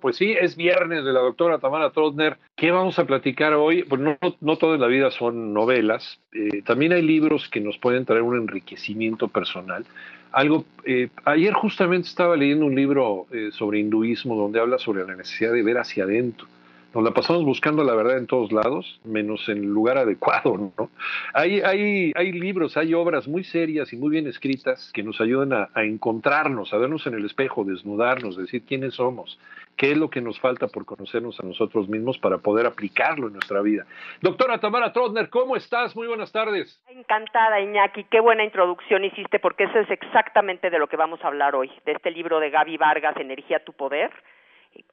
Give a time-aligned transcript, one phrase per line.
[0.00, 2.38] Pues sí, es viernes de la doctora Tamara Trotner.
[2.56, 3.82] ¿Qué vamos a platicar hoy?
[3.82, 6.20] Pues no, no, toda la vida son novelas.
[6.32, 9.84] Eh, también hay libros que nos pueden traer un enriquecimiento personal.
[10.32, 15.16] Algo, eh, ayer justamente estaba leyendo un libro eh, sobre hinduismo donde habla sobre la
[15.16, 16.46] necesidad de ver hacia adentro.
[16.92, 20.90] Nos la pasamos buscando la verdad en todos lados, menos en el lugar adecuado, ¿no?
[21.34, 25.52] Hay, hay, hay libros, hay obras muy serias y muy bien escritas que nos ayudan
[25.52, 29.38] a, encontrarnos, a vernos en el espejo, desnudarnos, decir quiénes somos,
[29.76, 33.34] qué es lo que nos falta por conocernos a nosotros mismos para poder aplicarlo en
[33.34, 33.86] nuestra vida.
[34.20, 35.94] Doctora Tamara Trotner, ¿cómo estás?
[35.94, 36.82] Muy buenas tardes.
[36.88, 38.04] Encantada, Iñaki.
[38.10, 41.70] Qué buena introducción hiciste, porque eso es exactamente de lo que vamos a hablar hoy,
[41.86, 44.10] de este libro de Gaby Vargas, Energía tu Poder.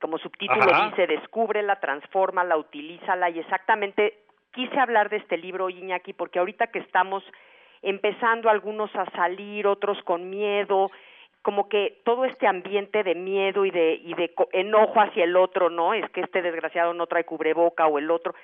[0.01, 0.89] Como subtítulo Ajá.
[0.89, 4.19] dice, descúbrela, transfórmala, utilízala, y exactamente
[4.53, 7.23] quise hablar de este libro, Iñaki, porque ahorita que estamos
[7.81, 10.89] empezando algunos a salir, otros con miedo,
[11.41, 15.69] como que todo este ambiente de miedo y de, y de enojo hacia el otro,
[15.69, 15.93] ¿no?
[15.93, 18.35] Es que este desgraciado no trae cubreboca o el otro.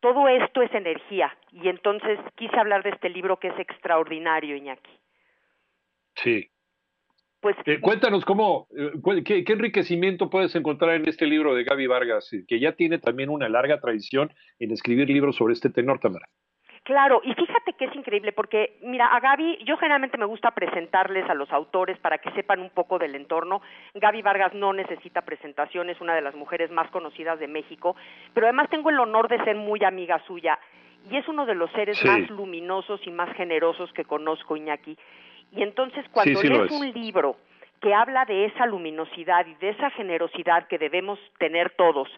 [0.00, 4.98] Todo esto es energía y entonces quise hablar de este libro que es extraordinario, Iñaki.
[6.16, 6.50] Sí.
[7.44, 11.86] Pues eh, cuéntanos cómo, eh, qué, qué, enriquecimiento puedes encontrar en este libro de Gaby
[11.86, 16.24] Vargas, que ya tiene también una larga tradición en escribir libros sobre este tenor, Tamara.
[16.84, 21.28] Claro, y fíjate que es increíble porque, mira, a Gaby, yo generalmente me gusta presentarles
[21.28, 23.60] a los autores para que sepan un poco del entorno.
[23.92, 27.94] Gaby Vargas no necesita presentación, es una de las mujeres más conocidas de México,
[28.32, 30.58] pero además tengo el honor de ser muy amiga suya
[31.10, 32.06] y es uno de los seres sí.
[32.06, 34.96] más luminosos y más generosos que conozco, Iñaki.
[35.54, 37.36] Y entonces cuando sí, sí lees un libro
[37.80, 42.08] que habla de esa luminosidad y de esa generosidad que debemos tener todos,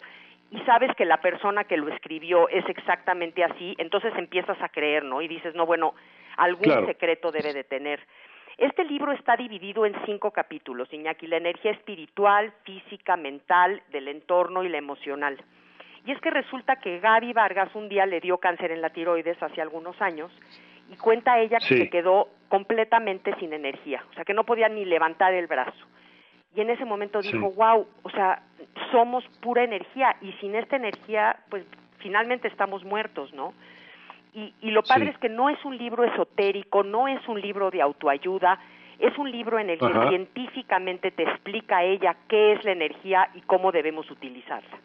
[0.50, 5.04] y sabes que la persona que lo escribió es exactamente así, entonces empiezas a creer,
[5.04, 5.20] ¿no?
[5.20, 5.94] Y dices, no, bueno,
[6.36, 6.86] algún claro.
[6.86, 8.00] secreto debe de tener.
[8.56, 14.62] Este libro está dividido en cinco capítulos, Iñaki, la energía espiritual, física, mental, del entorno
[14.62, 15.36] y la emocional.
[16.06, 19.42] Y es que resulta que Gaby Vargas un día le dio cáncer en la tiroides
[19.42, 20.30] hace algunos años
[20.90, 21.78] y cuenta ella que sí.
[21.78, 25.84] se quedó completamente sin energía, o sea, que no podía ni levantar el brazo
[26.56, 27.54] y en ese momento dijo, sí.
[27.56, 28.42] wow, o sea,
[28.90, 31.64] somos pura energía y sin esta energía, pues
[31.98, 33.52] finalmente estamos muertos, ¿no?
[34.32, 35.10] Y, y lo padre Sí.
[35.12, 38.58] es que no es un libro esotérico, no es un libro de autoayuda,
[38.98, 40.08] es un libro en el que Ajá.
[40.08, 44.78] científicamente te explica ella qué es la energía y cómo debemos utilizarla.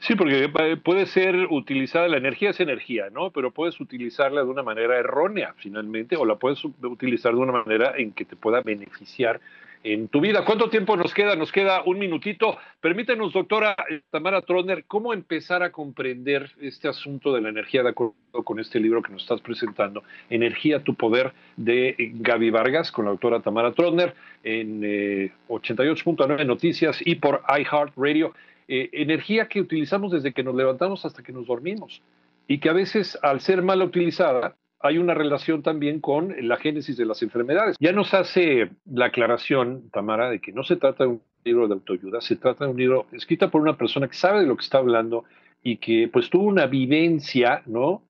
[0.00, 3.30] Sí, porque eh, puede ser utilizada, la energía es energía, ¿no?
[3.30, 7.94] Pero puedes utilizarla de una manera errónea, finalmente, o la puedes utilizar de una manera
[7.96, 9.40] en que te pueda beneficiar
[9.82, 10.44] en tu vida.
[10.44, 11.36] ¿Cuánto tiempo nos queda?
[11.36, 12.58] Nos queda un minutito.
[12.80, 17.90] Permítanos, doctora eh, Tamara Troner, ¿cómo empezar a comprender este asunto de la energía de
[17.90, 20.02] acuerdo con este libro que nos estás presentando?
[20.28, 26.44] Energía, tu poder, de eh, Gaby Vargas, con la doctora Tamara Troner, en eh, 88.9
[26.46, 28.34] Noticias y por iHeartRadio.
[28.72, 32.02] Eh, energía que utilizamos desde que nos levantamos hasta que nos dormimos
[32.46, 36.96] y que a veces al ser mal utilizada hay una relación también con la génesis
[36.96, 37.74] de las enfermedades.
[37.80, 41.74] Ya nos hace la aclaración, Tamara, de que no se trata de un libro de
[41.74, 44.62] autoayuda, se trata de un libro escrito por una persona que sabe de lo que
[44.62, 45.24] está hablando
[45.64, 48.04] y que pues tuvo una vivencia, ¿no?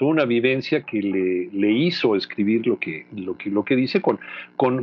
[0.00, 4.18] Tuvo una vivencia que le, hizo escribir lo que, dice con,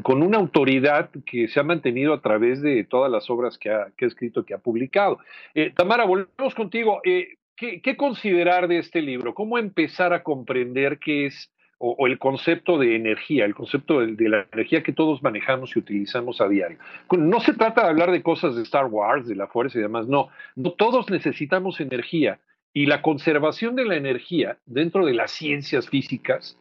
[0.06, 4.06] una autoridad que se ha mantenido a través de todas las obras que ha, que
[4.06, 5.18] ha escrito, que ha publicado.
[5.56, 7.02] Eh, Tamara, volvemos contigo.
[7.04, 9.34] Eh, ¿qué, ¿Qué considerar de este libro?
[9.34, 14.46] ¿Cómo empezar a comprender qué es o, el concepto de energía, el concepto de, la
[14.52, 16.78] energía que todos manejamos y utilizamos a diario.
[17.18, 20.08] No se trata de hablar de cosas de Star Wars, de la fuerza y demás,
[20.08, 20.30] no
[20.78, 22.40] todos necesitamos energía
[22.74, 26.58] y la conservación de la energía dentro de las ciencias físicas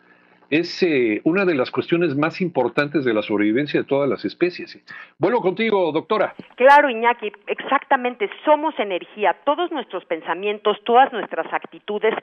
[0.50, 4.78] es eh, una de las cuestiones más importantes de la sobrevivencia de todas las especies.
[5.18, 6.34] Vuelvo contigo, doctora.
[6.54, 9.36] Claro, Iñaki, exactamente, somos energía.
[9.44, 12.14] Todos nuestros pensamientos, todas nuestras actitudes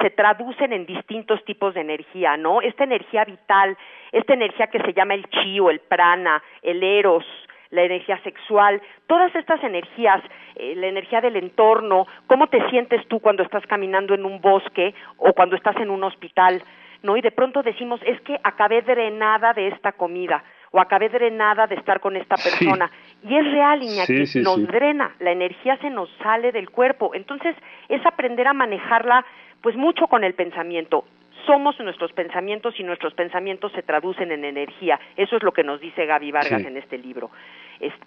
[0.00, 2.60] se traducen en distintos tipos de energía, ¿no?
[2.60, 3.76] Esta energía vital,
[4.12, 7.24] esta energía que se llama el chi o el prana, el eros,
[7.72, 10.22] la energía sexual, todas estas energías,
[10.56, 14.94] eh, la energía del entorno, cómo te sientes tú cuando estás caminando en un bosque
[15.16, 16.62] o cuando estás en un hospital,
[17.02, 17.16] ¿no?
[17.16, 21.76] Y de pronto decimos, es que acabé drenada de esta comida o acabé drenada de
[21.76, 22.90] estar con esta persona.
[23.22, 27.12] Y es real, Iñaki, nos drena, la energía se nos sale del cuerpo.
[27.14, 27.56] Entonces,
[27.88, 29.24] es aprender a manejarla
[29.62, 31.04] pues mucho con el pensamiento
[31.46, 34.98] somos nuestros pensamientos y nuestros pensamientos se traducen en energía.
[35.16, 37.30] Eso es lo que nos dice Gaby Vargas en este libro.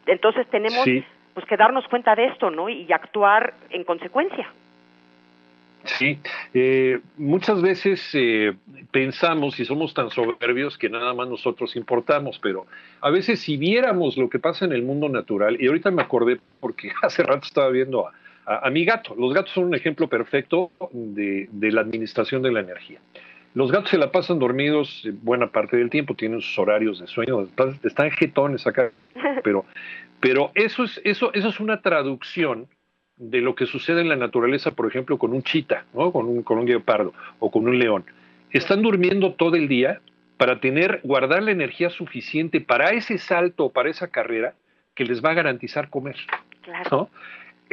[0.06, 0.86] entonces tenemos
[1.34, 2.70] pues que darnos cuenta de esto, ¿no?
[2.70, 4.48] Y actuar en consecuencia.
[5.86, 6.18] Sí,
[6.54, 8.54] eh, muchas veces eh,
[8.92, 12.66] pensamos y somos tan soberbios que nada más nosotros importamos, pero
[13.02, 16.40] a veces si viéramos lo que pasa en el mundo natural, y ahorita me acordé
[16.60, 18.14] porque hace rato estaba viendo a,
[18.72, 23.00] mi gato, los gatos son un ejemplo perfecto de, de, la administración de la energía.
[23.54, 27.48] Los gatos se la pasan dormidos buena parte del tiempo, tienen sus horarios de sueño,
[27.84, 28.92] están jetones acá,
[29.44, 29.66] pero,
[30.20, 32.68] pero eso, es, eso, eso es una traducción
[33.18, 36.12] de lo que sucede en la naturaleza, por ejemplo, con un chita, ¿no?
[36.12, 38.04] con, un, con un guepardo o con un león.
[38.52, 40.02] Están durmiendo todo el día
[40.38, 44.54] para tener, guardar la energía suficiente para ese salto o para esa carrera
[44.94, 46.18] que les va a garantizar comer.
[46.62, 47.10] Claro.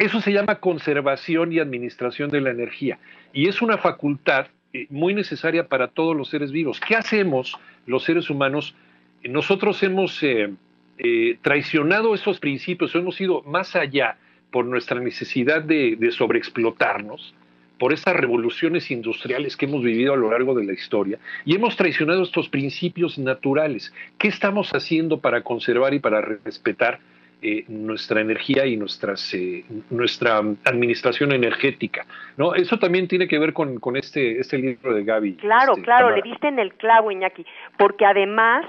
[0.03, 2.99] Eso se llama conservación y administración de la energía.
[3.33, 6.81] Y es una facultad eh, muy necesaria para todos los seres vivos.
[6.81, 7.57] ¿Qué hacemos
[7.87, 8.75] los seres humanos?
[9.23, 10.51] Nosotros hemos eh,
[10.99, 14.17] eh, traicionado esos principios, hemos ido más allá
[14.51, 17.33] por nuestra necesidad de, sobreexplotarnos,
[17.79, 21.77] por estas revoluciones industriales que hemos vivido a lo largo de la historia, y hemos
[21.77, 23.95] traicionado estos principios naturales.
[24.19, 26.99] ¿Qué estamos haciendo para conservar y para respetar
[27.43, 32.07] eh, nuestra energía y nuestras, eh, nuestra administración energética.
[32.37, 32.55] ¿no?
[32.55, 35.35] Eso también tiene que ver con, con este, este libro de Gaby.
[35.37, 37.45] Claro, este, claro, le diste en el clavo, Iñaki,
[37.77, 38.65] porque además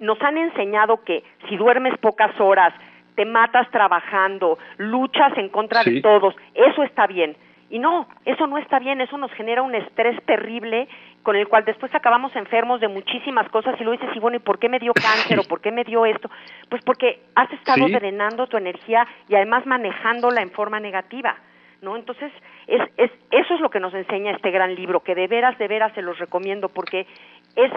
[0.00, 2.72] nos han enseñado que si duermes pocas horas,
[3.14, 7.36] te matas trabajando, luchas en contra de todos, eso está bien.
[7.74, 10.86] Y no, eso no está bien, eso nos genera un estrés terrible
[11.24, 14.38] con el cual después acabamos enfermos de muchísimas cosas y lo dices, y bueno, ¿y
[14.38, 16.30] por qué me dio cáncer o por qué me dio esto?
[16.68, 21.34] Pues porque has estado drenando tu energía y además manejándola en forma negativa.
[21.82, 21.96] ¿No?
[21.96, 22.32] Entonces,
[22.68, 25.66] es, es, eso es lo que nos enseña este gran libro, que de veras, de
[25.66, 27.08] veras se los recomiendo, porque
[27.56, 27.72] es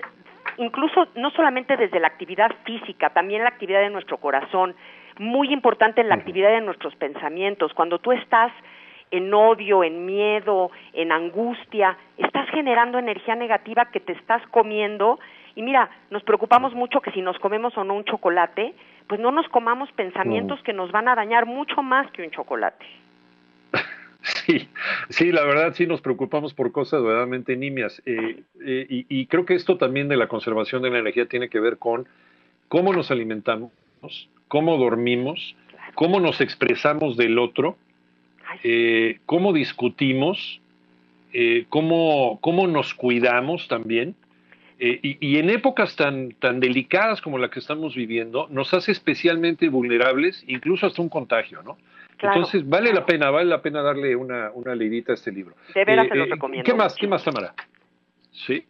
[0.58, 4.76] incluso no solamente desde la actividad física, también la actividad de nuestro corazón,
[5.18, 7.74] muy importante en la actividad de nuestros pensamientos.
[7.74, 8.52] Cuando tú estás
[9.12, 15.20] en odio, en miedo, en angustia, estás generando energía negativa que te estás comiendo.
[15.56, 18.74] Y mira, nos preocupamos mucho que si nos comemos o no un chocolate,
[19.08, 22.86] pues no nos comamos pensamientos que nos van a dañar mucho más que un chocolate.
[24.24, 24.68] Sí,
[25.10, 28.02] sí, la verdad sí nos preocupamos por cosas verdaderamente nimias.
[28.06, 31.48] Eh, eh, y, y, creo que esto también de la conservación de la energía tiene
[31.48, 32.08] que ver con
[32.68, 33.72] cómo nos alimentamos,
[34.50, 35.56] cómo dormimos,
[35.96, 37.78] cómo nos expresamos del otro,
[38.64, 40.62] eh, cómo discutimos,
[41.34, 44.16] eh, cómo, cómo, nos cuidamos también.
[44.80, 49.70] Eh, y, en épocas tan, tan delicadas como la que estamos viviendo, nos hace especialmente
[49.70, 51.78] vulnerables, incluso hasta un contagio, ¿no?
[52.20, 55.56] Entonces, vale la pena, vale la pena darle una, una leidita a este libro.
[55.74, 56.66] De veras se lo recomiendo.
[56.66, 57.54] ¿Qué más, qué más, Tamara?
[58.32, 58.64] Sí.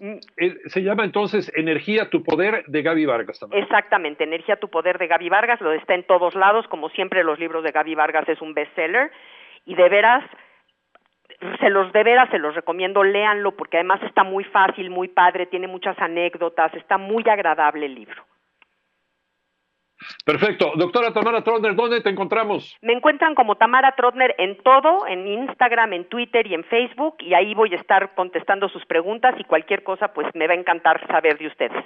[0.00, 3.62] Mm, eh, se llama entonces Energía, tu poder de Gaby Vargas también.
[3.62, 7.38] Exactamente, Energía, tu poder de Gaby Vargas, lo está en todos lados, como siempre los
[7.38, 9.12] libros de Gaby Vargas es un bestseller
[9.66, 10.24] y de veras
[11.60, 15.46] se los de veras se los recomiendo, léanlo porque además está muy fácil, muy padre,
[15.46, 18.24] tiene muchas anécdotas, está muy agradable el libro.
[20.24, 20.72] Perfecto.
[20.76, 22.76] Doctora Tamara Trotner, ¿dónde te encontramos?
[22.82, 27.34] Me encuentran como Tamara Trotner en todo, en Instagram, en Twitter y en Facebook, y
[27.34, 31.06] ahí voy a estar contestando sus preguntas y cualquier cosa, pues me va a encantar
[31.06, 31.84] saber de ustedes.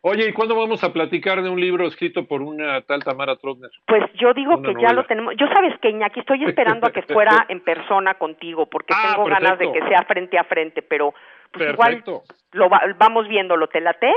[0.00, 3.70] Oye, ¿y cuándo vamos a platicar de un libro escrito por una tal Tamara Trotner?
[3.84, 5.34] Pues yo digo que ya lo tenemos.
[5.36, 9.28] Yo sabes que Iñaki, estoy esperando a que fuera en persona contigo, porque ah, tengo
[9.28, 11.14] ganas de que sea frente a frente, pero
[11.50, 12.04] pues igual
[12.52, 13.66] lo vamos viéndolo.
[13.66, 14.12] ¿Te late?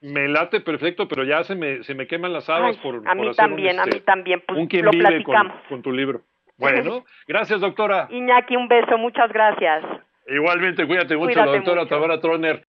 [0.00, 3.30] Me late perfecto, pero ya se me, se me queman las habas por, a mí
[3.34, 4.42] también, a mí este, también.
[4.46, 6.20] Pues, un quien lo vive con, tu libro.
[6.58, 8.06] Bueno, gracias, doctora.
[8.10, 9.84] Iñaki, un beso, muchas gracias.
[10.28, 12.64] Igualmente, cuídate mucho, la doctora Troner.